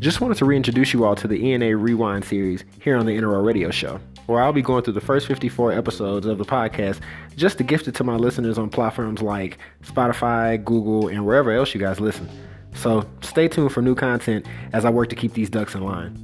[0.00, 3.42] Just wanted to reintroduce you all to the ENA Rewind series here on the Interrow
[3.42, 7.00] Radio Show, where I'll be going through the first 54 episodes of the podcast
[7.36, 11.74] just to gift it to my listeners on platforms like Spotify, Google, and wherever else
[11.74, 12.28] you guys listen.
[12.74, 16.16] So stay tuned for new content as I work to keep these ducks in line.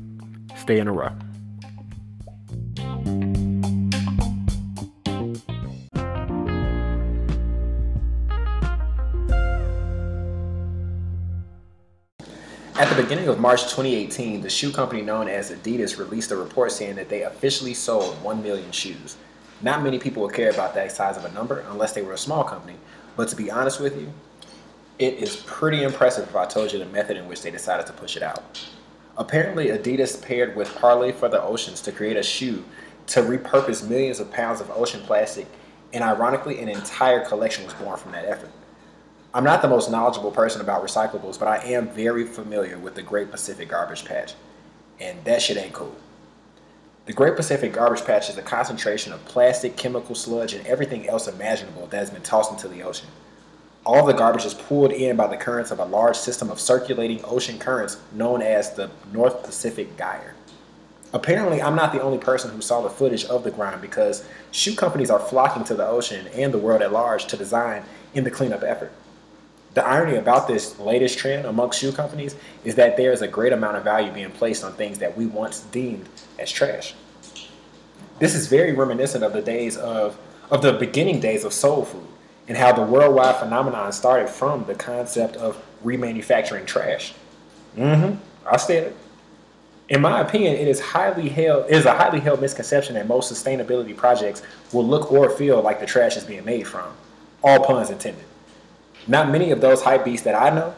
[0.56, 1.12] Stay in a row.
[12.78, 16.70] At the beginning of March 2018, the shoe company known as Adidas released a report
[16.70, 19.16] saying that they officially sold 1 million shoes.
[19.62, 22.18] Not many people would care about that size of a number unless they were a
[22.18, 22.76] small company,
[23.16, 24.12] but to be honest with you,
[24.98, 27.94] it is pretty impressive if I told you the method in which they decided to
[27.94, 28.62] push it out.
[29.16, 32.62] Apparently, Adidas paired with Parley for the Oceans to create a shoe
[33.06, 35.46] to repurpose millions of pounds of ocean plastic,
[35.94, 38.50] and ironically, an entire collection was born from that effort.
[39.36, 43.02] I'm not the most knowledgeable person about recyclables, but I am very familiar with the
[43.02, 44.32] Great Pacific Garbage Patch,
[44.98, 45.94] and that shit ain't cool.
[47.04, 51.28] The Great Pacific Garbage Patch is a concentration of plastic, chemical sludge, and everything else
[51.28, 53.08] imaginable that has been tossed into the ocean.
[53.84, 57.20] All the garbage is pulled in by the currents of a large system of circulating
[57.22, 60.34] ocean currents known as the North Pacific Gyre.
[61.12, 64.74] Apparently, I'm not the only person who saw the footage of the grind because shoe
[64.74, 67.82] companies are flocking to the ocean and the world at large to design
[68.14, 68.92] in the cleanup effort.
[69.76, 73.52] The irony about this latest trend amongst shoe companies is that there is a great
[73.52, 76.94] amount of value being placed on things that we once deemed as trash.
[78.18, 80.16] This is very reminiscent of the days of,
[80.50, 82.06] of the beginning days of soul food
[82.48, 87.12] and how the worldwide phenomenon started from the concept of remanufacturing trash.
[87.76, 88.18] Mm-hmm.
[88.50, 88.96] I said it.
[89.90, 93.30] In my opinion, it is highly held it is a highly held misconception that most
[93.30, 94.40] sustainability projects
[94.72, 96.90] will look or feel like the trash is being made from.
[97.42, 98.24] All puns intended.
[99.06, 100.74] Not many of those hype beasts that I know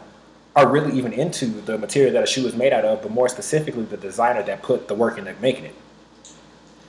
[0.54, 3.28] are really even into the material that a shoe is made out of, but more
[3.28, 5.74] specifically the designer that put the work into making it.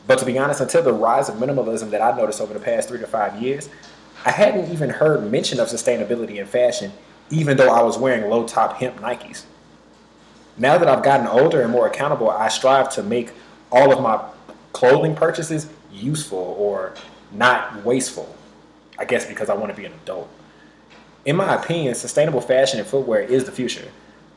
[0.08, 2.90] But to be honest, until the rise of minimalism that I noticed over the past
[2.90, 3.70] three to five years,
[4.26, 6.92] I hadn't even heard mention of sustainability in fashion,
[7.30, 9.44] even though I was wearing low top hemp Nikes.
[10.58, 13.32] Now that I've gotten older and more accountable, I strive to make
[13.72, 14.20] all of my
[14.74, 16.96] clothing purchases useful or
[17.32, 18.36] not wasteful.
[18.98, 20.30] I guess because I want to be an adult.
[21.30, 23.88] In my opinion, sustainable fashion and footwear is the future.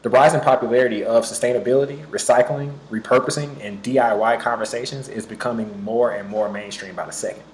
[0.02, 6.50] The rising popularity of sustainability, recycling, repurposing, and DIY conversations is becoming more and more
[6.50, 7.44] mainstream by the second.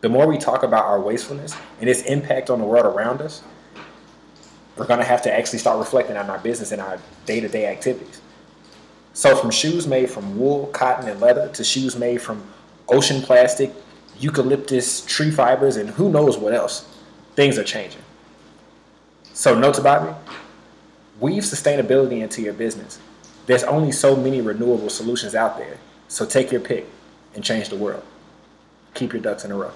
[0.00, 3.44] The more we talk about our wastefulness and its impact on the world around us,
[4.76, 7.46] we're going to have to actually start reflecting on our business and our day to
[7.46, 8.20] day activities.
[9.12, 12.42] So, from shoes made from wool, cotton, and leather to shoes made from
[12.88, 13.70] ocean plastic,
[14.18, 16.88] eucalyptus, tree fibers, and who knows what else,
[17.36, 18.02] things are changing.
[19.44, 20.14] So, note to me
[21.20, 22.98] weave sustainability into your business.
[23.44, 25.76] There's only so many renewable solutions out there.
[26.08, 26.86] So, take your pick
[27.34, 28.02] and change the world.
[28.94, 29.72] Keep your ducks in a row.